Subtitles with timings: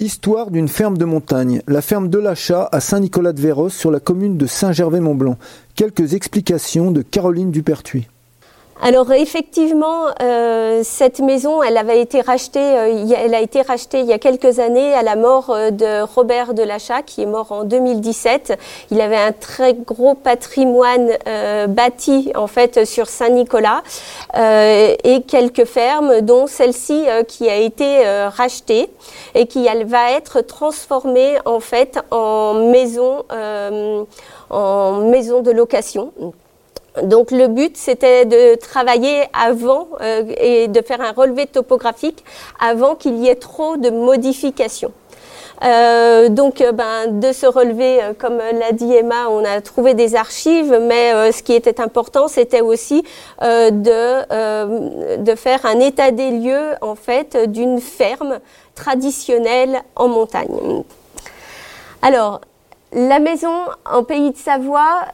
[0.00, 4.46] Histoire d'une ferme de montagne, la ferme de l'Achat à Saint-Nicolas-de-Véros sur la commune de
[4.46, 5.38] Saint-Gervais-Mont-Blanc.
[5.74, 8.06] Quelques explications de Caroline Dupertuis.
[8.80, 14.06] Alors effectivement, euh, cette maison, elle avait été rachetée, euh, elle a été rachetée il
[14.06, 17.64] y a quelques années à la mort euh, de Robert Delachat, qui est mort en
[17.64, 18.56] 2017.
[18.92, 21.10] Il avait un très gros patrimoine
[21.68, 23.82] bâti en fait sur Saint-Nicolas
[24.36, 28.90] et quelques fermes, dont celle-ci qui a été rachetée
[29.34, 33.24] et qui elle, va être transformée en fait en maison,
[34.50, 36.12] en maison de location.
[37.02, 42.24] Donc le but, c'était de travailler avant euh, et de faire un relevé topographique
[42.60, 44.92] avant qu'il y ait trop de modifications.
[45.64, 50.14] Euh, donc, euh, ben, de se relever, comme l'a dit Emma, on a trouvé des
[50.14, 53.02] archives, mais ce qui était important, c'était aussi
[53.40, 58.38] de, de faire un état des lieux, en fait, d'une ferme
[58.74, 60.84] traditionnelle en montagne.
[62.02, 62.40] Alors,
[62.92, 63.52] la maison
[63.84, 65.06] en pays de Savoie,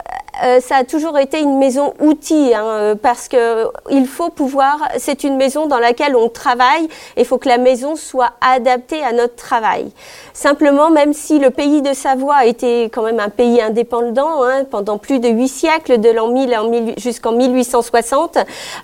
[0.42, 4.88] euh, ça a toujours été une maison outil hein, euh, parce que il faut pouvoir.
[4.98, 6.88] C'est une maison dans laquelle on travaille.
[7.16, 9.92] Il faut que la maison soit adaptée à notre travail.
[10.32, 14.98] Simplement, même si le pays de Savoie été quand même un pays indépendant hein, pendant
[14.98, 18.38] plus de huit siècles, de l'an 1000 jusqu'en 1860,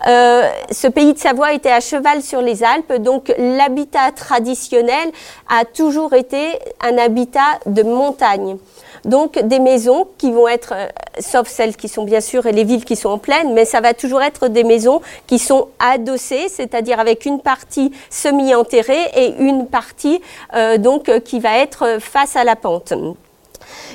[0.07, 2.95] euh, ce pays de Savoie était à cheval sur les Alpes.
[3.01, 5.11] Donc, l'habitat traditionnel
[5.49, 8.57] a toujours été un habitat de montagne.
[9.05, 10.87] Donc des maisons qui vont être, euh,
[11.21, 13.81] sauf celles qui sont bien sûr et les villes qui sont en plaine, mais ça
[13.81, 19.67] va toujours être des maisons qui sont adossées, c'est-à-dire avec une partie semi-enterrée et une
[19.67, 20.21] partie
[20.55, 20.77] euh,
[21.09, 22.93] euh, qui va être face à la pente.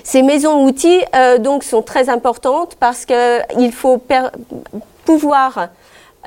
[0.03, 1.01] Ces maisons outils
[1.39, 4.01] donc sont très importantes parce qu'il faut
[5.03, 5.69] pouvoir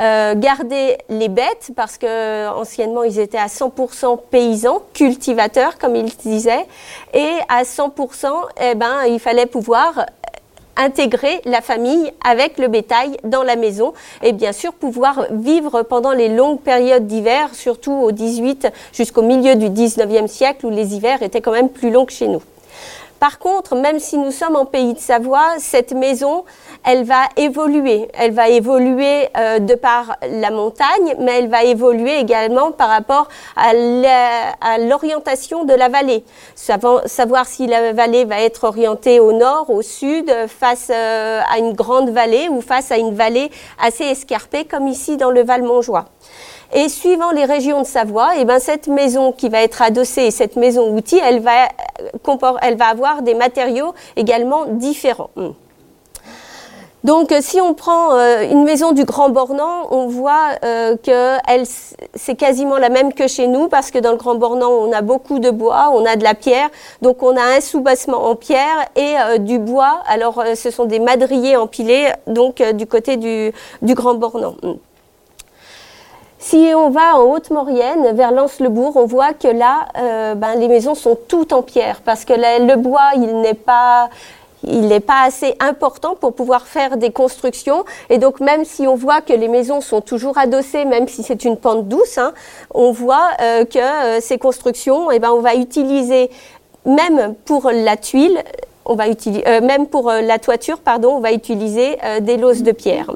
[0.00, 6.16] euh, garder les bêtes parce que anciennement ils étaient à 100% paysans, cultivateurs comme ils
[6.16, 6.66] disaient,
[7.14, 8.26] et à 100%,
[8.60, 10.06] eh ben, il fallait pouvoir
[10.78, 13.92] intégrer la famille avec le bétail dans la maison
[14.22, 19.56] et bien sûr pouvoir vivre pendant les longues périodes d'hiver, surtout au 18 jusqu'au milieu
[19.56, 22.42] du 19e siècle où les hivers étaient quand même plus longs que chez nous.
[23.18, 26.44] Par contre, même si nous sommes en pays de Savoie, cette maison,
[26.84, 28.08] elle va évoluer.
[28.14, 33.28] Elle va évoluer euh, de par la montagne, mais elle va évoluer également par rapport
[33.56, 36.24] à l'orientation de la vallée.
[36.54, 41.72] Savoir si la vallée va être orientée au nord, au sud, face euh, à une
[41.72, 43.50] grande vallée ou face à une vallée
[43.80, 46.06] assez escarpée, comme ici dans le Val-Montjoie.
[46.74, 50.30] Et suivant les régions de Savoie, et eh ben cette maison qui va être adossée,
[50.30, 51.68] cette maison outil, elle va,
[52.60, 55.30] elle va avoir des matériaux également différents.
[57.08, 61.38] Donc, si on prend euh, une maison du Grand Bornand, on voit euh, que
[62.12, 65.00] c'est quasiment la même que chez nous, parce que dans le Grand Bornand, on a
[65.00, 66.68] beaucoup de bois, on a de la pierre,
[67.00, 70.02] donc on a un sous-bassement en pierre et euh, du bois.
[70.06, 73.54] Alors, ce sont des madriers empilés, donc du côté du,
[73.94, 74.56] Grand Bornand.
[74.62, 74.74] Hmm.
[76.40, 80.94] Si on va en Haute-Maurienne, vers Lens-le-Bourg, on voit que là, euh, ben, les maisons
[80.94, 84.08] sont toutes en pierre parce que le bois, il n'est pas,
[84.68, 87.84] il n'est pas assez important pour pouvoir faire des constructions.
[88.10, 91.44] Et donc, même si on voit que les maisons sont toujours adossées, même si c'est
[91.44, 92.32] une pente douce, hein,
[92.72, 96.30] on voit euh, que euh, ces constructions, eh ben, on va utiliser,
[96.84, 98.42] même pour la tuile,
[98.84, 103.10] on va utiliser, même pour la toiture, pardon, on va utiliser des loses de pierre.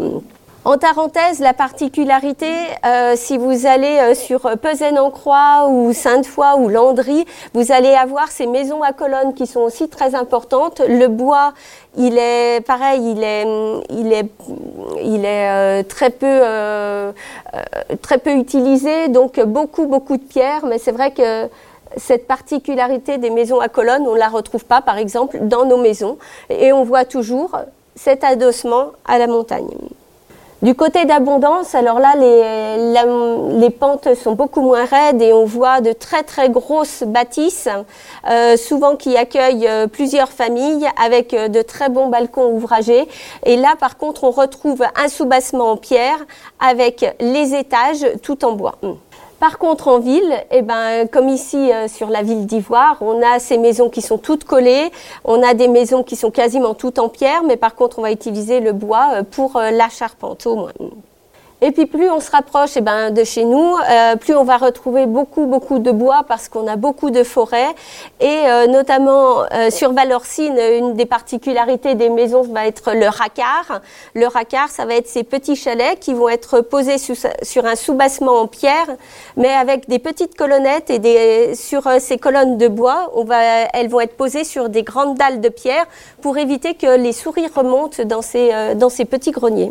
[0.65, 2.47] En parenthèse, la particularité,
[2.87, 8.47] euh, si vous allez euh, sur Pezen-en-Croix ou Sainte-Foy ou Landry, vous allez avoir ces
[8.47, 10.81] maisons à colonnes qui sont aussi très importantes.
[10.87, 11.53] Le bois,
[11.97, 13.45] il est pareil, il est,
[15.25, 16.43] euh, très peu,
[18.01, 20.65] très peu utilisé, donc beaucoup, beaucoup de pierres.
[20.67, 21.49] Mais c'est vrai que
[21.97, 25.78] cette particularité des maisons à colonnes, on ne la retrouve pas, par exemple, dans nos
[25.78, 26.19] maisons,
[26.51, 27.59] et on voit toujours
[27.97, 29.67] cet adossement à la montagne.
[30.62, 35.81] Du côté d'abondance, alors là, les, les, pentes sont beaucoup moins raides et on voit
[35.81, 37.69] de très très grosses bâtisses,
[38.31, 43.09] euh, souvent qui accueillent euh, plusieurs familles avec euh, de très bons balcons ouvragés.
[43.45, 46.19] Et là, par contre, on retrouve un soubassement en pierre
[46.60, 48.78] avec les étages tout en bois.
[49.42, 53.41] Par contre, en ville, eh ben, comme ici euh, sur la ville d'Ivoire, on a
[53.41, 54.92] ces maisons qui sont toutes collées,
[55.24, 58.12] on a des maisons qui sont quasiment toutes en pierre, mais par contre, on va
[58.12, 60.72] utiliser le bois euh, pour euh, la charpente au moins.
[61.64, 64.56] Et puis plus on se rapproche eh ben, de chez nous, euh, plus on va
[64.56, 67.70] retrouver beaucoup, beaucoup de bois parce qu'on a beaucoup de forêts.
[68.20, 73.80] Et euh, notamment euh, sur Valorcine, une des particularités des maisons va être le racard.
[74.14, 78.41] Le racard, ça va être ces petits chalets qui vont être posés sur un soubassement
[78.41, 78.97] en pierre,
[79.36, 83.12] mais avec des petites colonnettes et des, sur ces colonnes de bois,
[83.72, 85.86] elles vont être posées sur des grandes dalles de pierre
[86.22, 89.70] pour éviter que les souris remontent dans ces, dans ces petits greniers.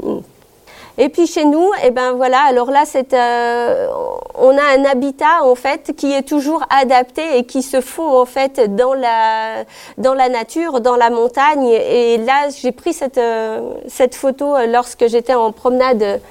[0.97, 2.83] Et puis chez nous, eh ben voilà, alors là,
[3.13, 3.87] euh,
[4.35, 8.25] on a un habitat en fait qui est toujours adapté et qui se fond en
[8.25, 11.67] fait dans la nature, dans la montagne.
[11.67, 13.73] Et là, j'ai pris cette euh,
[14.11, 16.21] photo lorsque j'étais en promenade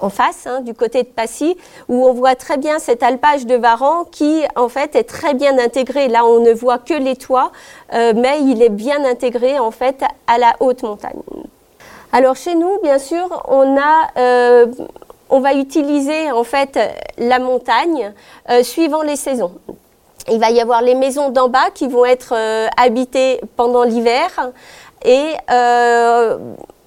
[0.00, 1.56] en face, hein, du côté de Passy,
[1.88, 5.58] où on voit très bien cet alpage de Varan qui, en fait, est très bien
[5.58, 6.08] intégré.
[6.08, 7.52] Là, on ne voit que les toits,
[7.94, 11.22] euh, mais il est bien intégré, en fait, à la haute montagne.
[12.16, 14.66] Alors chez nous, bien sûr, euh,
[15.30, 16.78] on va utiliser en fait
[17.18, 18.12] la montagne
[18.50, 19.50] euh, suivant les saisons.
[20.30, 24.52] Il va y avoir les maisons d'en bas qui vont être euh, habitées pendant l'hiver
[25.04, 25.34] et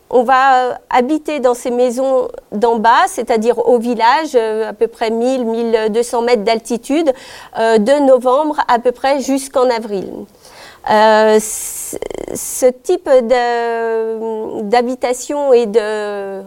[0.09, 6.23] on va habiter dans ces maisons d'en bas, c'est-à-dire au village, à peu près 1000-1200
[6.23, 7.11] mètres d'altitude,
[7.57, 10.09] de novembre à peu près jusqu'en avril.
[12.33, 13.09] Ce type
[14.69, 16.41] d'habitation et de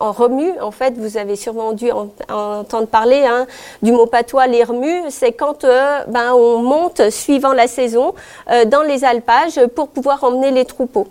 [0.00, 3.46] en remue, en fait, vous avez sûrement dû entendre parler hein,
[3.82, 8.14] du mot patois, les remues, c'est quand euh, ben, on monte suivant la saison
[8.50, 11.08] euh, dans les alpages pour pouvoir emmener les troupeaux.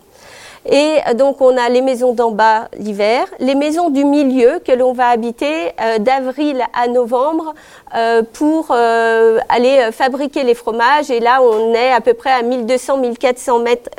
[0.66, 4.94] Et donc on a les maisons d'en bas l'hiver, les maisons du milieu que l'on
[4.94, 7.54] va habiter euh, d'avril à novembre
[7.96, 11.12] euh, pour euh, aller fabriquer les fromages.
[11.12, 13.90] Et là on est à peu près à 1200-1400 mètres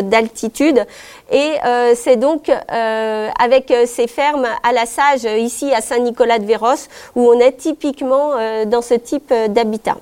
[0.00, 0.86] d'altitude.
[1.30, 1.52] Et
[1.94, 8.30] c'est donc avec ces fermes à la Sage ici à Saint-Nicolas-de-Véros où on est typiquement
[8.66, 9.96] dans ce type d'habitat.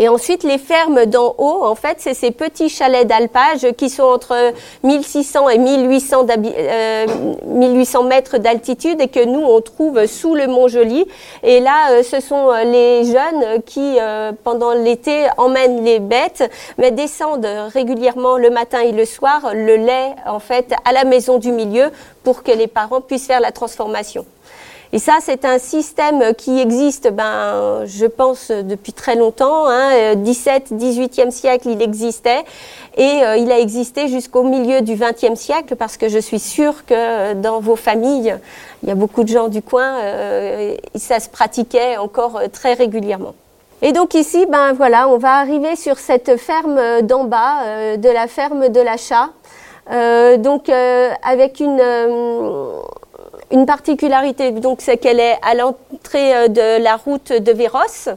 [0.00, 4.04] Et ensuite, les fermes d'en haut, en fait, c'est ces petits chalets d'alpage qui sont
[4.04, 4.34] entre
[4.82, 6.26] 1600 et 1800,
[7.44, 11.04] 1800 euh, mètres d'altitude et que nous, on trouve sous le Mont Joli.
[11.42, 13.98] Et là, euh, ce sont euh, les jeunes qui,
[14.42, 20.14] pendant l'été, emmènent les bêtes, mais descendent régulièrement le matin et le soir le lait,
[20.26, 21.90] en fait, à la maison du milieu
[22.24, 24.24] pour que les parents puissent faire la transformation.
[24.92, 29.68] Et ça, c'est un système qui existe, ben, je pense, depuis très longtemps.
[29.68, 32.44] Hein, 17, 18e siècle, il existait.
[32.96, 36.84] Et euh, il a existé jusqu'au milieu du 20e siècle, parce que je suis sûre
[36.86, 38.36] que dans vos familles,
[38.82, 42.74] il y a beaucoup de gens du coin, euh, ça se pratiquait encore euh, très
[42.74, 43.34] régulièrement.
[43.82, 48.26] Et donc ici, ben voilà, on va arriver sur cette ferme d'en bas, de la
[48.26, 49.30] ferme de l'achat.
[50.36, 51.80] donc avec une
[53.50, 58.10] une particularité, donc, c'est qu'elle est à l'entrée euh, de la route de Véros.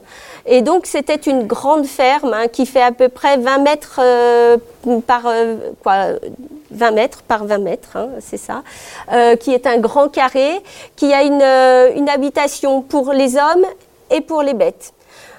[0.46, 4.58] Et donc, c'était une grande ferme hein, qui fait à peu près 20 mètres euh,
[5.08, 6.08] par euh, quoi,
[6.72, 8.64] 20 mètres par 20 mètres, c'est ça,
[9.40, 10.62] qui est un grand carré,
[10.96, 13.66] qui a une, une habitation pour les hommes
[14.10, 14.92] et pour les bêtes.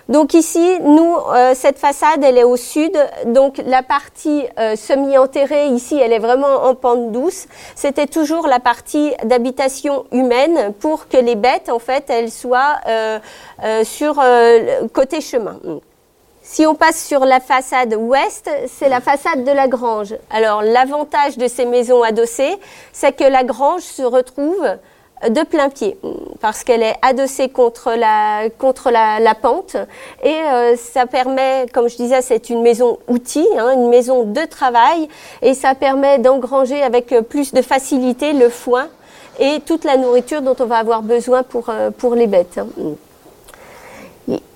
[0.08, 2.92] Donc ici, nous, euh, cette façade, elle est au sud.
[3.26, 7.46] Donc la partie euh, semi-enterrée ici, elle est vraiment en pente douce.
[7.74, 13.18] C'était toujours la partie d'habitation humaine pour que les bêtes, en fait, elles soient euh,
[13.84, 14.22] sur
[14.92, 15.58] côté chemin.
[16.42, 20.14] Si on passe sur la façade ouest, c'est la façade de la grange.
[20.28, 22.56] Alors l'avantage de ces maisons adossées,
[22.92, 24.76] c'est que la grange se retrouve
[25.28, 25.96] de plein pied
[26.40, 29.76] parce qu'elle est adossée contre la, pente
[30.22, 34.44] et euh, ça permet, comme je disais, c'est une maison outil, hein, une maison de
[34.44, 35.08] travail
[35.42, 38.88] et ça permet d'engranger avec plus de facilité le foin
[39.38, 42.58] et toute la nourriture dont on va avoir besoin pour, euh, les bêtes.
[42.58, 42.68] Hein.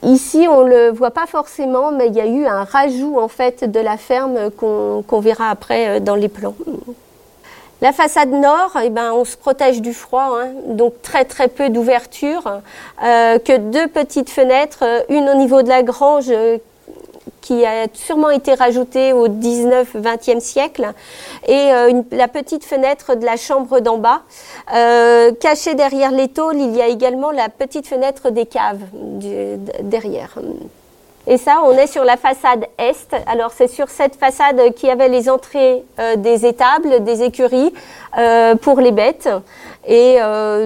[0.03, 3.29] Ici, on ne le voit pas forcément, mais il y a eu un rajout en
[3.29, 6.55] fait de la ferme qu'on verra après euh, dans les plans.
[7.81, 10.49] La façade nord, eh ben, on se protège du froid, hein.
[10.67, 12.61] donc très peu d'ouverture,
[13.05, 16.59] euh, que deux petites fenêtres, euh, une au niveau de la grange euh,
[17.41, 20.93] qui a sûrement été rajoutée au 19-20e siècle,
[21.47, 21.71] et
[22.11, 24.21] la petite fenêtre de la chambre d'en bas.
[25.41, 30.35] cachée derrière les tôles, il y a également la petite fenêtre des caves derrière.
[31.31, 33.15] Et ça, on est sur la façade est.
[33.27, 37.71] Alors c'est sur cette façade qui avait les entrées euh, des étables, des écuries
[38.19, 39.29] euh, pour les bêtes.
[39.87, 40.19] Et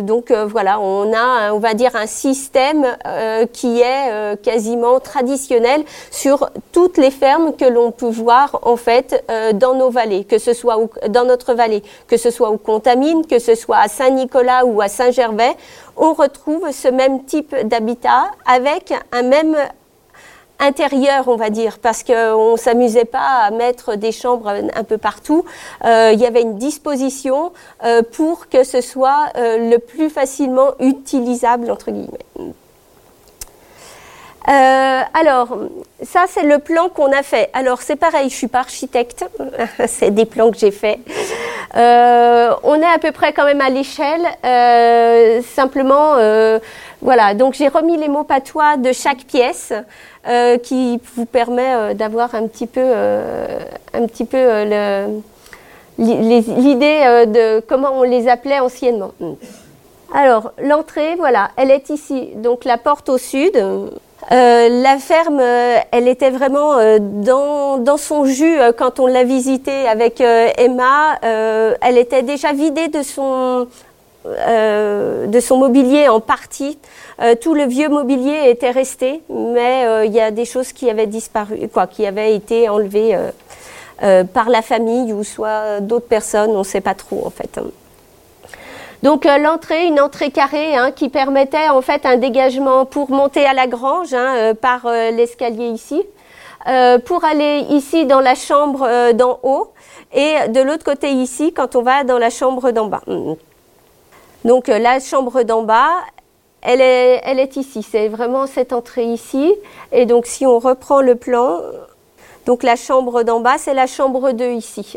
[0.02, 2.84] donc voilà, on a, on va dire, un système
[3.52, 9.74] qui est quasiment traditionnel sur toutes les fermes que l'on peut voir en fait dans
[9.74, 10.76] nos vallées, que ce soit
[11.08, 14.88] dans notre vallée, que ce soit au Contamine, que ce soit à Saint-Nicolas ou à
[14.88, 15.54] Saint-Gervais,
[15.96, 19.56] on retrouve ce même type d'habitat avec un même
[20.62, 24.96] intérieur, on va dire, parce qu'on ne s'amusait pas à mettre des chambres un peu
[24.96, 25.44] partout.
[25.84, 27.52] Euh, il y avait une disposition
[27.84, 32.54] euh, pour que ce soit euh, le plus facilement utilisable, entre guillemets.
[34.46, 35.56] alors,
[36.02, 37.50] ça c'est le plan qu'on a fait.
[37.52, 39.24] Alors c'est pareil, je suis pas architecte,
[39.86, 40.98] c'est des plans que j'ai faits.
[41.74, 41.78] on
[42.82, 44.24] est à peu près quand même à l'échelle.
[45.44, 46.16] simplement,
[47.02, 47.34] voilà.
[47.34, 49.72] Donc j'ai remis les mots patois de chaque pièce.
[50.28, 53.58] Euh, qui vous permet euh, d'avoir un petit peu, euh,
[53.92, 54.38] un petit peu
[55.98, 59.10] l'idée de comment on les appelait anciennement.
[60.14, 62.28] Alors, l'entrée, voilà, elle est ici.
[62.36, 63.60] Donc, la porte au sud.
[64.30, 65.40] la ferme,
[65.90, 71.18] elle était vraiment dans, dans, son jus quand on l'a visitée avec Emma.
[71.22, 73.66] elle était déjà vidée de son,
[74.24, 76.78] de son mobilier en partie.
[77.20, 80.90] Euh, tout le vieux mobilier était resté, mais euh, il y a des choses qui
[80.90, 83.16] avaient disparu, quoi, qui avaient été enlevées
[84.02, 87.60] euh, par la famille ou soit d'autres personnes, on ne sait pas trop en fait.
[89.04, 93.52] Donc l'entrée, une entrée carrée hein, qui permettait en fait un dégagement pour monter à
[93.52, 96.02] la grange hein, par l'escalier ici,
[97.04, 99.72] pour aller ici dans la chambre d'en haut
[100.12, 103.02] et de l'autre côté ici quand on va dans la chambre d'en bas.
[104.44, 105.90] Donc la chambre d'en bas,
[106.62, 109.54] elle est, ici, c'est vraiment cette entrée ici.
[109.92, 111.60] Et donc si on reprend le plan,
[112.46, 114.96] donc la chambre d'en bas, c'est la chambre 2 ici.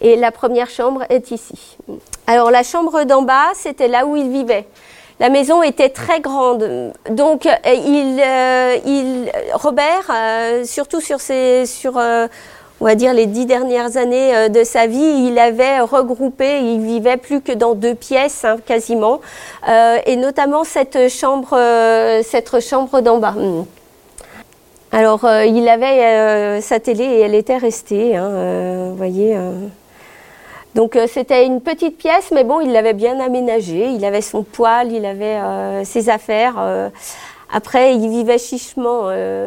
[0.00, 1.76] Et la première chambre est ici.
[2.26, 4.66] Alors la chambre d'en bas, c'était là où il vivait.
[5.20, 12.26] La maison était très grande, donc il, euh, il Robert, euh, surtout sur ses, euh,
[12.82, 16.80] on va dire les dix dernières années euh, de sa vie, il avait regroupé, il
[16.80, 19.20] vivait plus que dans deux pièces hein, quasiment,
[19.68, 23.36] euh, et notamment cette chambre, euh, cette chambre d'en bas.
[23.36, 23.64] Hmm.
[24.90, 29.34] Alors il avait sa télé et elle était restée, hein, vous voyez.
[30.74, 33.86] Donc c'était une petite pièce, mais bon, il l'avait bien aménagée.
[33.86, 35.38] Il avait son poêle, il avait
[35.86, 36.90] ses affaires.
[37.52, 39.46] Après, il vivait chichement, euh,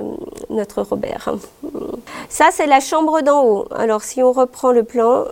[0.51, 1.27] notre Robert.
[2.29, 3.65] Ça, c'est la chambre d'en haut.
[3.75, 5.25] Alors, si on reprend le plan,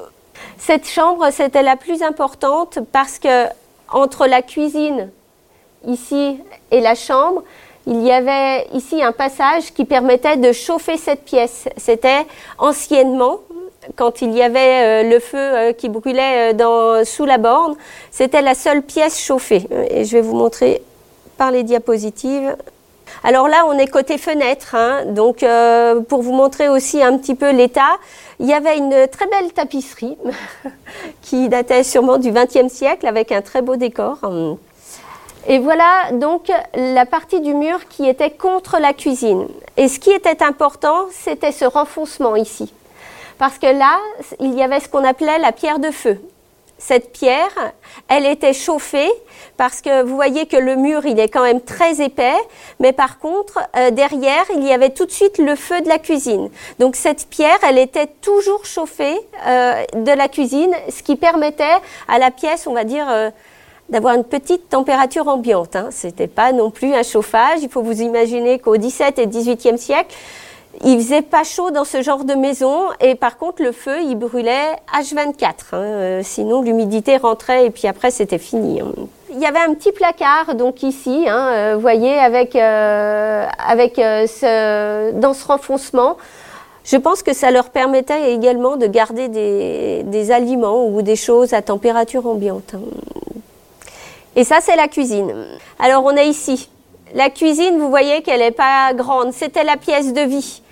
[0.57, 3.45] cette chambre, c'était la plus importante parce que
[3.91, 5.11] entre la cuisine
[5.85, 6.39] ici
[6.71, 7.43] et la chambre,
[7.85, 11.65] il y avait ici un passage qui permettait de chauffer cette pièce.
[11.77, 12.25] C'était
[12.57, 13.39] anciennement,
[13.95, 16.55] quand il y avait euh, le feu euh, qui brûlait
[17.05, 17.75] sous la borne,
[18.09, 19.67] c'était la seule pièce chauffée.
[19.91, 20.81] Et je vais vous montrer
[21.37, 22.55] par les diapositives.
[23.23, 25.05] Alors là, on est côté fenêtre, hein.
[25.05, 27.97] donc euh, pour vous montrer aussi un petit peu l'état,
[28.39, 30.17] il y avait une très belle tapisserie
[31.21, 34.17] qui datait sûrement du XXe siècle avec un très beau décor.
[35.47, 39.47] Et voilà donc la partie du mur qui était contre la cuisine.
[39.77, 42.73] Et ce qui était important, c'était ce renfoncement ici.
[43.37, 43.99] Parce que là,
[44.39, 46.19] il y avait ce qu'on appelait la pierre de feu
[46.77, 47.73] cette pierre,
[48.09, 49.09] elle était chauffée
[49.57, 52.35] parce que vous voyez que le mur, il est quand même très épais,
[52.79, 55.99] mais par contre, euh, derrière, il y avait tout de suite le feu de la
[55.99, 56.49] cuisine.
[56.79, 59.15] Donc cette pierre, elle était toujours chauffée
[59.47, 61.77] euh, de la cuisine, ce qui permettait
[62.07, 63.29] à la pièce, on va dire, euh,
[63.89, 65.75] d'avoir une petite température ambiante.
[65.75, 65.89] Hein.
[65.91, 67.59] Ce n'était pas non plus un chauffage.
[67.61, 70.15] Il faut vous imaginer qu'au XVIIe et XVIIIe siècle,
[70.81, 74.15] il faisait pas chaud dans ce genre de maison et par contre le feu il
[74.15, 75.43] brûlait H24.
[75.43, 78.81] Hein, euh, sinon l'humidité rentrait et puis après c'était fini.
[78.81, 78.91] Hein.
[79.31, 83.97] Il y avait un petit placard donc ici, hein, euh, vous voyez avec euh, avec
[83.97, 86.17] dans ce renfoncement.
[86.83, 91.53] Je pense que ça leur permettait également de garder des, des aliments ou des choses
[91.53, 92.75] à température ambiante.
[94.35, 95.33] Et ça c'est la cuisine.
[95.79, 96.69] Alors on a ici
[97.13, 99.33] la cuisine, vous voyez qu'elle n'est pas grande.
[99.33, 100.62] C'était la pièce de vie.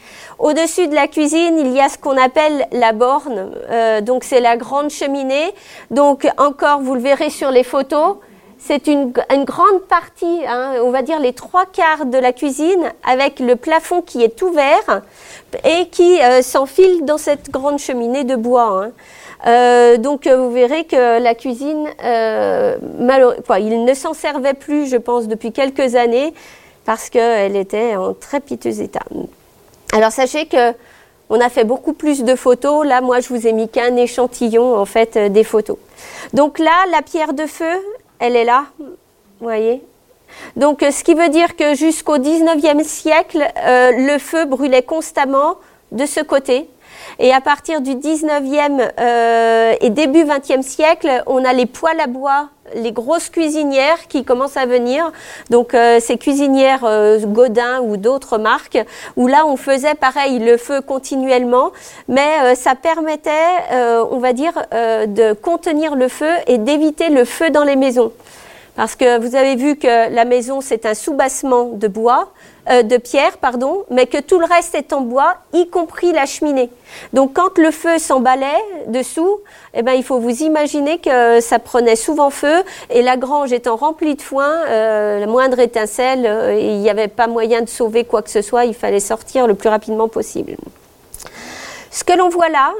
[0.41, 3.51] Au-dessus de la cuisine, il y a ce qu'on appelle la borne.
[3.69, 5.53] Euh, donc c'est la grande cheminée.
[5.91, 8.15] Donc encore, vous le verrez sur les photos,
[8.57, 13.39] c'est une, grande partie, hein, on va dire les trois quarts de la cuisine, avec
[13.39, 15.03] le plafond qui est ouvert
[15.63, 18.85] et qui euh, s'enfile dans cette grande cheminée de bois.
[18.85, 18.91] Hein.
[19.45, 25.51] Euh, donc vous verrez que la cuisine, il ne s'en servait plus, je pense, depuis
[25.51, 26.33] quelques années
[26.83, 29.05] parce qu'elle était en très piteux état.
[29.93, 30.73] Alors sachez que
[31.29, 32.85] On a fait beaucoup plus de photos.
[32.85, 35.77] Là, moi, je vous ai mis qu'un échantillon, en fait, euh, des photos.
[36.33, 37.73] Donc là, la pierre de feu,
[38.19, 38.65] elle est là.
[38.79, 38.87] Vous
[39.39, 39.81] voyez
[40.55, 45.55] donc, ce qui veut dire que jusqu'au 19e siècle, le feu brûlait constamment
[45.91, 46.69] de ce côté.
[47.19, 52.07] Et à partir du 19e euh, et début 20e siècle, on a les poêles à
[52.07, 55.11] bois, les grosses cuisinières qui commencent à venir.
[55.49, 58.79] Donc euh, ces cuisinières euh, Godin ou d'autres marques,
[59.15, 61.71] où là on faisait pareil le feu continuellement,
[62.07, 63.31] mais ça permettait,
[64.11, 68.11] on va dire, de contenir le feu et d'éviter le feu dans les maisons.
[68.75, 72.31] Parce que vous avez vu que la maison, c'est un soubassement de bois.
[72.69, 76.27] Euh, de pierre, pardon, mais que tout le reste est en bois, y compris la
[76.27, 76.69] cheminée.
[77.11, 78.45] Donc quand le feu s'emballait
[78.87, 79.39] dessous,
[79.73, 83.75] eh ben, il faut vous imaginer que ça prenait souvent feu et la grange étant
[83.75, 88.03] remplie de foin, euh, la moindre étincelle, euh, il n'y avait pas moyen de sauver
[88.03, 90.55] quoi que ce soit, il fallait sortir le plus rapidement possible.
[91.89, 92.73] Ce que l'on voit là,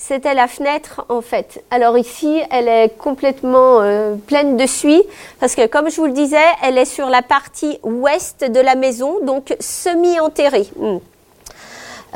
[0.00, 1.62] c'était la fenêtre en fait.
[1.70, 5.02] Alors ici, elle est complètement euh, pleine de suie
[5.38, 8.74] parce que comme je vous le disais, elle est sur la partie ouest de la
[8.74, 10.68] maison, donc semi-enterrée.
[10.76, 10.96] Hmm.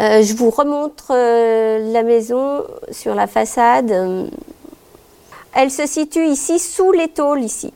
[0.01, 3.95] Euh, je vous remontre euh, la maison sur la façade.
[5.53, 7.73] Elle se situe ici sous les tôles ici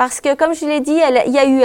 [0.00, 1.62] parce que, comme je l'ai dit, il y a eu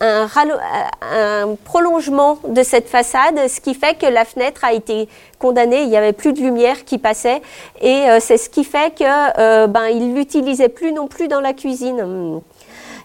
[0.00, 5.06] un, prolongement de cette façade, ce qui fait que la fenêtre a été
[5.38, 5.82] condamnée.
[5.82, 7.42] Il n'y avait plus de lumière qui passait,
[7.82, 11.42] et euh, c'est ce qui fait que euh, ben, il l'utilisait plus non plus dans
[11.42, 12.40] la cuisine.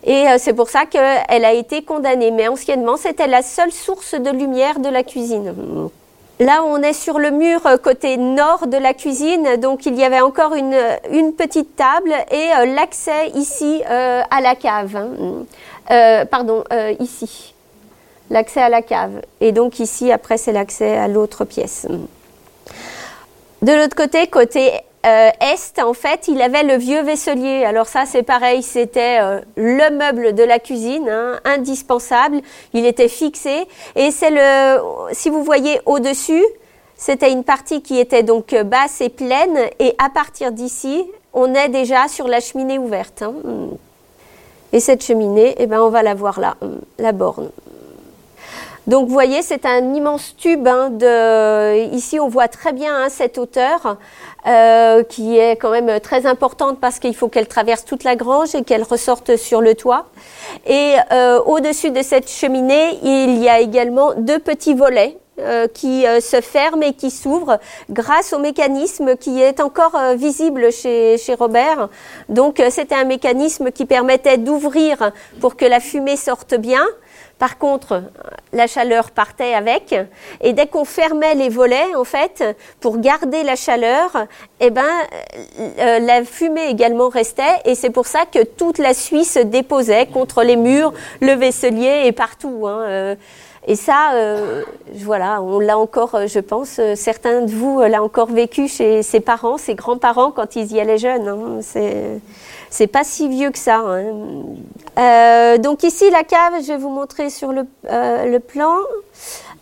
[0.06, 2.32] Et euh, c'est pour ça qu'elle a été condamnée.
[2.32, 5.54] Mais anciennement, c'était la seule source de lumière de la cuisine.
[6.40, 10.04] Là, on est sur le mur euh, côté nord de la cuisine, donc il y
[10.04, 10.78] avait encore une,
[11.12, 14.96] une petite table et euh, l'accès ici euh, à la cave.
[15.90, 16.26] Hein.
[16.30, 16.64] pardon,
[17.00, 17.56] ici.
[18.30, 19.22] L'accès à la cave.
[19.42, 21.88] Et donc ici, après, c'est l'accès à l'autre pièce.
[23.62, 24.74] De l'autre côté, côté
[25.08, 27.64] euh, est, en fait, il avait le vieux vaisselier.
[27.66, 32.42] Alors ça, c'est pareil, c'était euh, le meuble de la cuisine, hein, indispensable.
[32.74, 33.66] Il était fixé.
[33.96, 34.82] Et c'est le,
[35.14, 36.44] si vous voyez au-dessus,
[36.96, 39.58] c'était une partie qui était donc basse et pleine.
[39.80, 43.22] Et à partir d'ici, on est déjà sur la cheminée ouverte.
[43.22, 43.34] Hein.
[44.74, 46.56] Et cette cheminée, eh ben, on va la voir là,
[47.00, 47.50] la borne.
[48.88, 50.66] Donc vous voyez, c'est un immense tube.
[50.66, 51.94] Hein, de...
[51.94, 53.98] Ici, on voit très bien hein, cette hauteur
[54.48, 58.56] euh, qui est quand même très importante parce qu'il faut qu'elle traverse toute la grange
[58.56, 60.06] et qu'elle ressorte sur le toit.
[60.66, 66.06] Et euh, au-dessus de cette cheminée, il y a également deux petits volets euh, qui
[66.22, 71.90] se ferment et qui s'ouvrent grâce au mécanisme qui est encore visible chez, chez Robert.
[72.30, 76.86] Donc c'était un mécanisme qui permettait d'ouvrir pour que la fumée sorte bien
[77.40, 78.04] par contre,
[78.52, 79.94] la chaleur partait avec,
[80.42, 82.44] et dès qu'on fermait les volets, en fait,
[82.80, 84.26] pour garder la chaleur,
[84.60, 84.84] eh ben,
[85.80, 90.08] euh, la fumée également restait, et c'est pour ça que toute la suie se déposait
[90.08, 92.66] contre les murs, le vaisselier et partout.
[92.66, 93.16] Hein, euh.
[93.70, 98.70] Et ça, euh, voilà, on l'a encore, je pense, certains de vous l'ont encore vécu
[98.70, 101.28] chez ses parents, ses grands-parents quand ils y allaient jeunes.
[101.28, 101.60] Hein,
[102.70, 103.78] c'est pas si vieux que ça.
[103.78, 104.14] Hein.
[104.98, 108.78] Euh, donc ici la cave, je vais vous montrer sur le, euh, plan.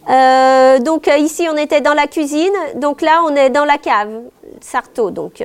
[0.10, 4.22] Euh, donc ici on était dans la cuisine, donc là on est dans la cave,
[4.62, 5.44] Sarto donc.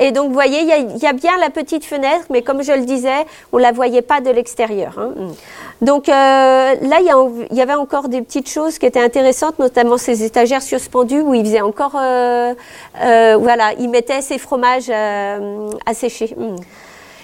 [0.00, 2.84] Et donc vous voyez, il y, a bien la petite fenêtre, mais comme je le
[2.84, 4.96] disais, on la voyait pas de l'extérieur.
[4.96, 5.10] Hein.
[5.82, 10.62] Donc là, il y, avait encore des petites choses qui étaient intéressantes, notamment ces étagères
[10.62, 11.98] suspendues où il faisait encore,
[12.94, 16.32] voilà, il mettait ses fromages à sécher.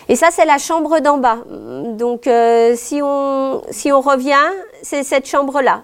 [0.08, 1.38] Et ça, c'est la chambre d'en bas.
[1.46, 4.50] Donc, euh, si, on, si on revient,
[4.82, 5.82] c'est cette chambre-là.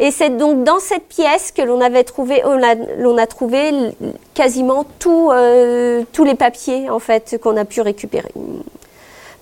[0.00, 3.72] Et c'est donc dans cette pièce que l'on avait trouvé, on a, a trouvé
[4.32, 8.30] quasiment euh, tous les papiers en fait qu'on a pu récupérer.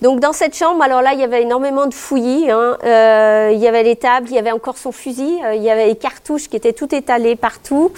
[0.01, 2.51] Donc dans cette chambre, alors là, il y avait énormément de fouillis.
[2.51, 2.77] Hein.
[2.83, 5.87] Euh, il y avait les tables, il y avait encore son fusil, il y avait
[5.87, 7.91] les cartouches qui étaient tout étalées partout.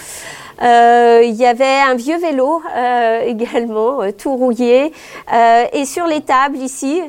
[0.62, 4.92] Euh, il y avait un vieux vélo euh, également, euh, tout rouillé.
[5.72, 7.02] et sur les tables ici,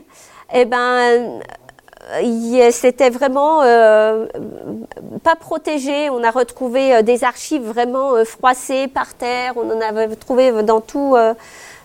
[0.54, 1.39] eh ben,
[2.71, 3.60] c'était vraiment
[5.23, 6.10] pas protégé.
[6.10, 9.54] On a retrouvé des archives vraiment froissées par terre.
[9.56, 11.15] On en avait trouvé dans tout,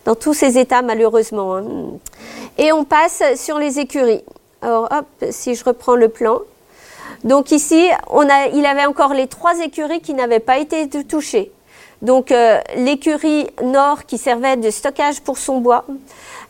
[0.06, 1.56] dans tous ces états malheureusement.
[1.56, 1.64] Hein.
[2.56, 4.24] Et on passe sur les écuries.
[4.62, 6.40] Alors hop, si je reprends le plan.
[7.24, 11.52] Donc ici, on a, il avait encore les trois écuries qui n'avaient pas été touchées.
[12.02, 12.32] Donc
[12.76, 15.84] l'écurie nord qui servait de stockage pour son bois.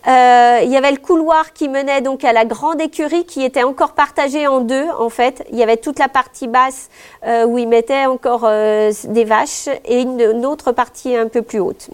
[0.06, 3.64] Euh, il y avait le couloir qui menait donc à la grande écurie qui était
[3.64, 5.44] encore partagée en deux en fait.
[5.50, 6.90] Il y avait toute la partie basse
[7.26, 11.58] euh, où ils mettaient encore euh, des vaches et une, autre partie un peu plus
[11.58, 11.88] haute.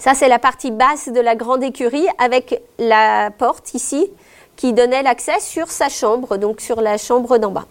[0.00, 4.10] Ça c'est la partie basse de la grande écurie avec la porte ici
[4.56, 7.66] qui donnait l'accès sur sa chambre, donc sur la chambre d'en bas.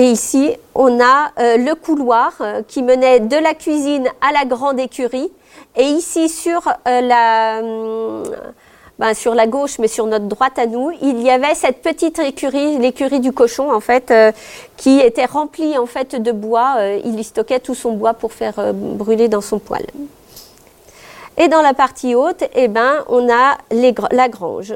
[0.00, 2.32] Et ici, on a le couloir
[2.68, 5.30] qui menait de la cuisine à la grande écurie
[5.76, 8.24] et ici, sur, euh, la, hum,
[8.98, 12.18] ben, sur la gauche, mais sur notre droite à nous, il y avait cette petite
[12.18, 14.32] écurie, l'écurie du cochon, en fait, euh,
[14.76, 16.74] qui était remplie, en fait, de bois.
[16.78, 19.86] Euh, il y stockait tout son bois pour faire brûler dans son poêle.
[21.40, 23.56] Et dans la partie haute, eh ben, on a
[24.10, 24.74] la grange.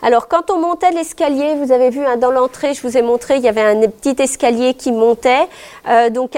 [0.00, 3.36] Alors, quand on montait l'escalier, vous avez vu hein, dans l'entrée, je vous ai montré,
[3.36, 5.46] il y avait un petit escalier qui montait.
[5.86, 6.32] Euh, donc,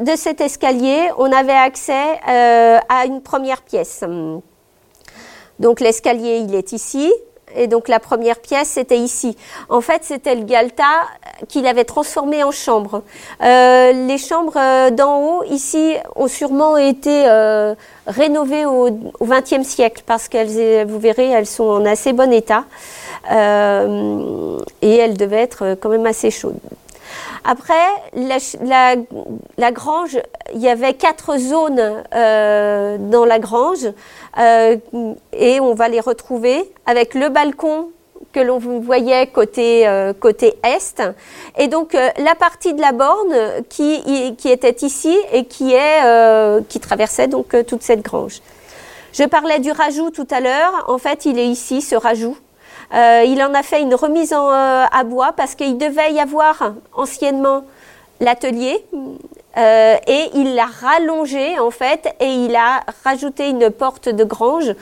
[0.00, 4.04] de cet escalier, on avait accès euh, à une première pièce.
[5.58, 7.10] Donc, l'escalier, il est ici.
[7.56, 9.36] Et donc la première pièce, c'était ici.
[9.68, 10.84] En fait, c'était le Galta
[11.48, 13.02] qu'il avait transformé en chambre.
[13.40, 17.24] les chambres d'en haut, ici, ont sûrement été
[18.06, 18.90] rénovées au
[19.22, 22.64] XXe siècle parce qu'elles, vous verrez, elles sont en assez bon état.
[23.30, 26.58] Euh, et elle devait être quand même assez chaude.
[27.44, 27.74] Après,
[28.14, 30.18] la, grange,
[30.54, 33.86] il y avait quatre zones euh, dans la grange
[34.38, 34.76] euh,
[35.32, 37.90] et on va les retrouver avec le balcon
[38.32, 39.88] que l'on voyait côté,
[40.20, 41.02] côté est
[41.56, 43.34] et donc la partie de la borne
[43.70, 48.42] qui, qui était ici et qui, est, qui traversait donc toute cette grange.
[49.12, 50.84] Je parlais du rajout tout à l'heure.
[50.86, 52.36] En fait, il est ici, ce rajout.
[52.94, 56.20] Euh, il en a fait une remise en, euh, à bois parce qu'il devait y
[56.20, 57.64] avoir anciennement
[58.20, 58.84] l'atelier
[59.56, 64.74] euh, et il l'a rallongé en fait et il a rajouté une porte de grange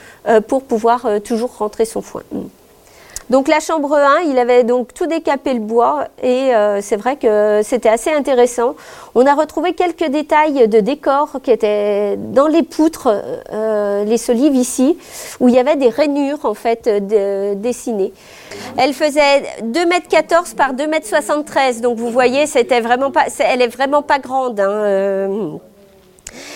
[0.47, 2.23] pour pouvoir toujours rentrer son foin.
[3.29, 7.17] Donc la chambre 1, il avait donc tout décapé le bois et euh, c'est vrai
[7.17, 8.75] que c'était assez intéressant.
[9.15, 13.09] On a retrouvé quelques détails de décor qui étaient dans les poutres,
[13.51, 14.97] euh, les solives ici,
[15.41, 16.87] où il y avait des rainures en fait
[17.61, 18.13] dessinées.
[18.77, 23.25] Elle faisait 2 m 14 par 2 m 73, donc vous voyez, c'était vraiment pas,
[23.39, 24.61] elle est vraiment pas grande.
[24.61, 25.49] Hein, euh,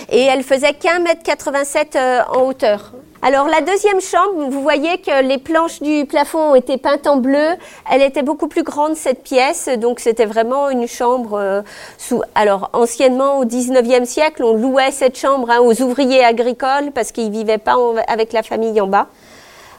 [0.09, 1.97] et elle faisait qu'un mètre 87
[2.33, 2.93] en hauteur.
[3.23, 7.17] Alors la deuxième chambre, vous voyez que les planches du plafond ont été peintes en
[7.17, 7.49] bleu.
[7.91, 11.61] Elle était beaucoup plus grande cette pièce, donc c'était vraiment une chambre euh,
[11.99, 12.23] sous.
[12.33, 17.29] Alors anciennement au 19e siècle, on louait cette chambre hein, aux ouvriers agricoles parce qu'ils
[17.29, 19.05] vivaient pas avec la famille en bas.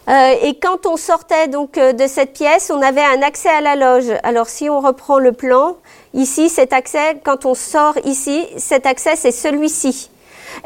[0.09, 3.61] Euh, et quand on sortait donc euh, de cette pièce, on avait un accès à
[3.61, 4.13] la loge.
[4.23, 5.77] Alors si on reprend le plan,
[6.15, 10.12] ici cet accès, quand on sort ici, cet accès c'est celui-ci.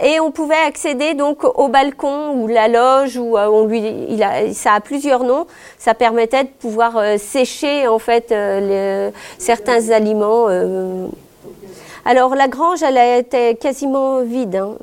[0.03, 4.23] Et on pouvait accéder donc au balcon ou la loge ou euh, on lui, il
[4.23, 5.47] a, ça a plusieurs noms.
[5.79, 10.49] Ça permettait de pouvoir euh, sécher en fait euh, certains aliments.
[12.05, 14.57] Alors la grange, elle était quasiment vide.
[14.57, 14.75] Hein.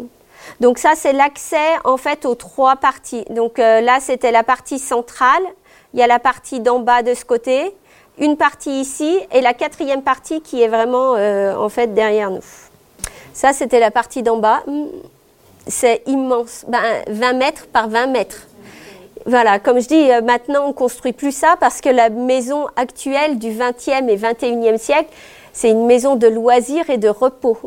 [0.59, 3.25] Donc ça, c'est l'accès en fait aux trois parties.
[3.29, 5.43] Donc là, c'était la partie centrale.
[5.93, 7.75] Il y a la partie d'en bas de ce côté,
[8.17, 12.41] une partie ici et la quatrième partie qui est vraiment en fait derrière nous.
[13.33, 14.63] Ça, c'était la partie d'en bas.
[14.67, 14.85] Hmm,
[15.67, 16.65] c'est immense.
[16.67, 18.47] Ben, 20 mètres par 20 mètres.
[19.25, 23.39] Voilà, comme je dis, euh, maintenant on construit plus ça parce que la maison actuelle
[23.39, 25.09] du 20e et 21e siècle,
[25.53, 27.57] c'est une maison de loisirs et de repos.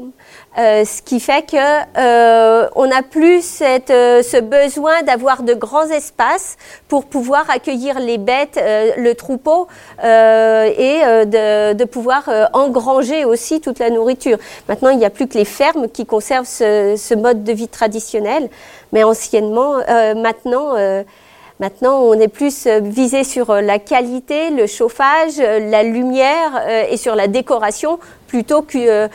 [0.58, 5.54] Euh, ce qui fait que euh, on n'a plus cette, euh, ce besoin d'avoir de
[5.54, 6.56] grands espaces
[6.88, 9.68] pour pouvoir accueillir les bêtes, euh, le troupeau
[10.02, 14.38] euh, et de, de, pouvoir engranger aussi toute la nourriture.
[14.68, 17.68] Maintenant, il n'y a plus que les fermes qui conservent ce, ce mode de vie
[17.68, 18.48] traditionnel,
[18.92, 19.76] mais anciennement,
[20.16, 20.74] maintenant
[21.58, 26.62] Maintenant, on est plus euh, visé sur euh, la qualité, le chauffage, euh, la lumière
[26.90, 29.08] et sur la décoration plutôt que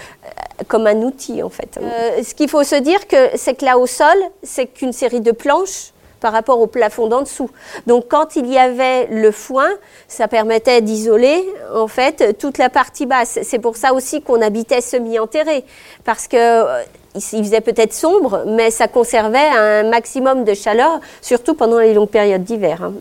[0.67, 1.79] comme un outil en fait.
[2.23, 2.99] ce qu'il faut se dire,
[3.35, 7.21] c'est que là au sol, c'est qu'une série de planches par rapport au plafond d'en
[7.21, 7.49] dessous.
[7.87, 9.69] Donc quand il y avait le foin,
[10.07, 13.39] ça permettait d'isoler en fait toute la partie basse.
[13.43, 15.65] C'est pour ça aussi qu'on habitait semi-enterré
[16.05, 21.79] parce que il faisait peut-être sombre, mais ça conservait un maximum de chaleur, surtout pendant
[21.79, 22.83] les longues périodes d'hiver.
[22.83, 22.93] Hein.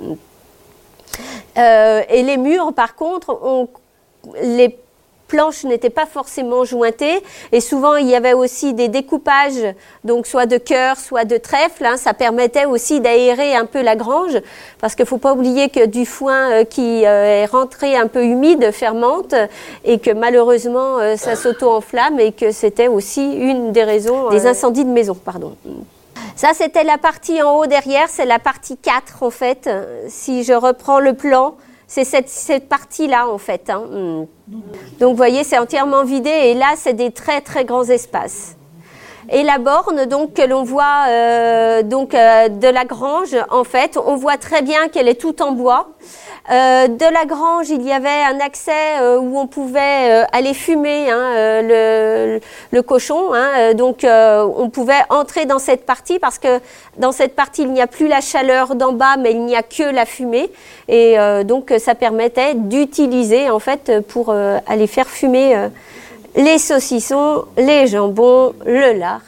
[1.59, 3.68] Euh, et les murs, par contre, on,
[4.42, 4.77] les
[5.30, 10.46] planches n'étaient pas forcément jointées et souvent il y avait aussi des découpages, donc soit
[10.46, 11.86] de cœur, soit de trèfle.
[11.86, 11.96] Hein.
[11.96, 14.36] ça permettait aussi d'aérer un peu la grange
[14.80, 18.08] parce qu'il ne faut pas oublier que du foin euh, qui euh, est rentré un
[18.08, 19.34] peu humide fermente
[19.84, 24.84] et que malheureusement euh, ça s'auto-enflamme et que c'était aussi une des raisons des incendies
[24.84, 25.14] de maison.
[25.14, 25.56] Pardon.
[26.34, 29.70] Ça, c'était la partie en haut derrière, c'est la partie 4 en fait.
[30.08, 31.54] Si je reprends le plan,
[31.90, 33.68] c'est cette, partie-là en fait.
[33.68, 34.26] Hein.
[35.00, 38.57] Donc vous voyez, c'est entièrement vidé et là, c'est des très très grands espaces.
[39.32, 43.96] Et la borne, donc que l'on voit euh, donc euh, de la grange, en fait,
[44.04, 45.88] on voit très bien qu'elle est toute en bois.
[46.50, 50.54] Euh, de la grange, il y avait un accès euh, où on pouvait euh, aller
[50.54, 52.40] fumer hein, le,
[52.72, 53.32] le, cochon.
[53.34, 56.60] Hein, donc, on pouvait entrer dans cette partie parce que
[56.96, 59.62] dans cette partie, il n'y a plus la chaleur d'en bas, mais il n'y a
[59.62, 60.50] que la fumée.
[60.88, 64.34] Et donc, ça permettait d'utiliser en fait pour
[64.66, 65.68] aller faire fumer
[66.36, 69.22] les saucissons, les jambons, le lard.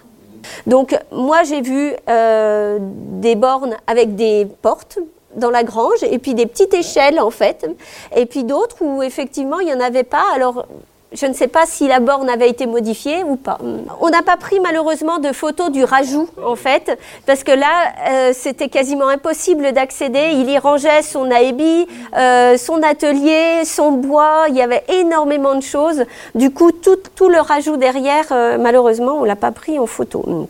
[0.66, 4.98] Donc moi j'ai vu des bornes avec des portes
[5.34, 7.66] dans la grange, et puis des petites échelles en fait,
[8.14, 10.24] et puis d'autres où effectivement il n'y en avait pas.
[10.34, 10.66] Alors
[11.14, 13.58] je ne sais pas si la borne avait été modifiée ou pas.
[14.00, 18.32] On n'a pas pris malheureusement de photos du rajout en fait, parce que là euh,
[18.34, 20.30] c'était quasiment impossible d'accéder.
[20.32, 24.46] Il y rangeait son aébi, euh, son atelier, son bois.
[24.48, 26.04] Il y avait énormément de choses.
[26.34, 30.48] Du coup tout, tout le rajout derrière, euh, malheureusement on l'a pas pris en photo.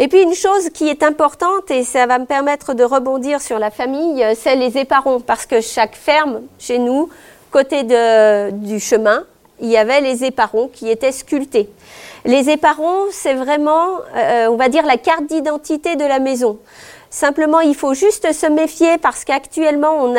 [0.00, 3.58] Et puis une chose qui est importante, et ça va me permettre de rebondir sur
[3.58, 7.08] la famille, c'est les éparons, parce que chaque ferme chez nous,
[7.50, 9.24] côté de, du chemin,
[9.60, 11.68] il y avait les éparons qui étaient sculptés.
[12.24, 16.58] Les éparons, c'est vraiment, euh, on va dire, la carte d'identité de la maison.
[17.10, 20.12] Simplement, il faut juste se méfier parce qu'actuellement,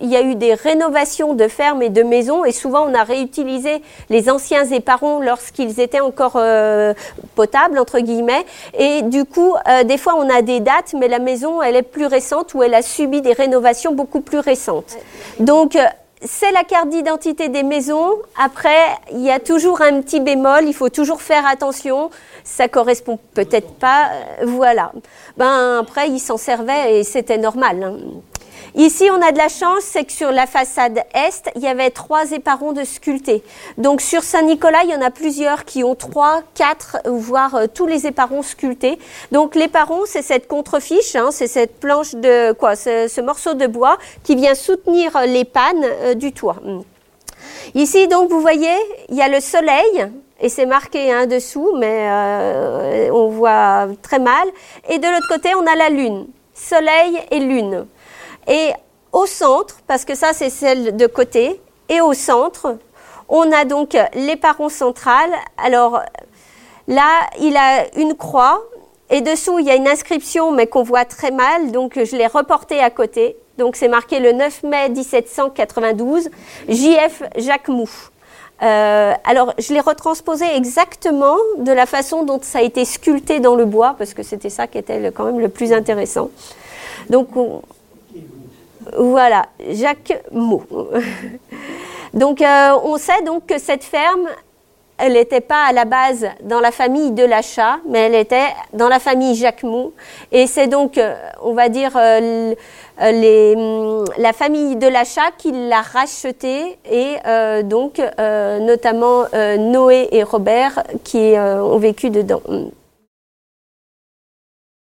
[0.00, 3.04] il y a eu des rénovations de fermes et de maisons et souvent on a
[3.04, 3.80] réutilisé
[4.10, 6.92] les anciens éparons lorsqu'ils étaient encore euh,
[7.36, 8.44] potables entre guillemets.
[8.78, 11.82] Et du coup, euh, des fois, on a des dates, mais la maison, elle est
[11.82, 14.98] plus récente ou elle a subi des rénovations beaucoup plus récentes.
[15.38, 15.74] Donc
[16.22, 18.16] c'est la carte d'identité des maisons.
[18.38, 22.10] Après, il y a toujours un petit bémol, il faut toujours faire attention
[22.44, 24.10] ça correspond peut-être pas.
[24.12, 24.92] Euh, voilà.
[25.36, 27.82] Ben après, ils s'en servaient et c'était normal.
[27.82, 27.96] Hein.
[28.74, 31.90] Ici, on a de la chance, c'est que sur la façade est, il y avait
[31.90, 33.42] trois éparons de sculptés.
[33.78, 37.86] Donc sur Saint-Nicolas, il y en a plusieurs qui ont trois, quatre, voire euh, tous
[37.86, 38.98] les éparons sculptés.
[39.32, 43.98] Donc l'éparon, c'est cette contrefiche, hein, c'est cette planche de quoi, ce, morceau de bois
[44.22, 46.56] qui vient soutenir les pannes euh, du toit.
[47.74, 48.74] Ici, donc, vous voyez,
[49.08, 50.08] il y a le soleil
[50.40, 54.48] et c'est marqué un dessous, mais euh, on voit très mal.
[54.88, 57.86] Et de l'autre côté, on a la lune, soleil et lune.
[58.46, 58.70] Et
[59.12, 62.76] au centre, parce que ça c'est celle de côté, et au centre,
[63.28, 65.30] on a donc l'éparon central.
[65.56, 66.00] Alors
[66.88, 67.08] là,
[67.40, 68.62] il a une croix,
[69.10, 72.28] et dessous, il y a une inscription, mais qu'on voit très mal, donc je l'ai
[72.28, 73.36] reporté à côté.
[73.58, 76.30] Donc c'est marqué le 9 mai 1792,
[76.68, 77.88] JF Jacques Mou.
[78.62, 83.54] Euh, alors, je l'ai retransposé exactement de la façon dont ça a été sculpté dans
[83.54, 86.30] le bois, parce que c'était ça qui était quand même le plus intéressant.
[87.08, 87.28] Donc,
[88.98, 90.62] voilà, Jacques Mou.
[92.14, 94.28] donc, euh, on sait donc que cette ferme,
[94.98, 98.88] elle n'était pas à la base dans la famille de l'achat, mais elle était dans
[98.88, 99.92] la famille Jacques Mou.
[100.30, 102.54] Et c'est donc, euh, on va dire, euh,
[103.00, 107.16] hum, la famille de l'achat qui l'a racheté et
[107.64, 107.98] donc
[108.60, 109.24] notamment
[109.58, 112.42] Noé et Robert qui ont vécu dedans.